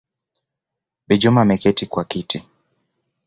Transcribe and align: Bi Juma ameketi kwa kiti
Bi 1.07 1.17
Juma 1.17 1.41
ameketi 1.41 1.85
kwa 1.85 2.05
kiti 2.05 2.45